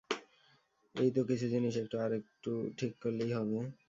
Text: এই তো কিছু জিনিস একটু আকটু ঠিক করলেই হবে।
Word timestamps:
এই 0.95 1.09
তো 1.15 1.21
কিছু 1.29 1.45
জিনিস 1.53 1.73
একটু 1.77 1.95
আকটু 2.05 2.51
ঠিক 2.77 2.93
করলেই 3.03 3.31
হবে। 3.37 3.59